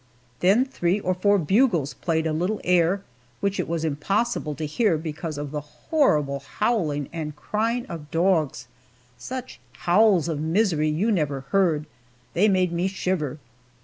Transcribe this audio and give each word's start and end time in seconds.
Then 0.39 0.65
three 0.65 0.99
or 0.99 1.13
four 1.13 1.37
bugles 1.37 1.93
played 1.93 2.25
a 2.25 2.33
little 2.33 2.59
air, 2.63 3.03
which 3.39 3.59
it 3.59 3.67
was 3.67 3.85
impossible 3.85 4.55
to 4.55 4.65
hear 4.65 4.97
because 4.97 5.37
of 5.37 5.51
the 5.51 5.61
horrible 5.61 6.39
howling 6.39 7.07
and 7.13 7.35
crying 7.35 7.85
of 7.85 8.09
dogs 8.09 8.67
such 9.19 9.59
howls 9.85 10.27
of 10.27 10.39
misery 10.39 10.89
you 10.89 11.11
never 11.11 11.41
heard 11.51 11.85
they 12.33 12.47
made 12.47 12.71
me 12.71 12.87
shiver. 12.87 13.37